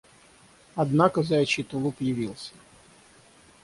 Однако 0.75 1.21
заячий 1.23 1.63
тулуп 1.63 1.95
явился. 2.01 2.51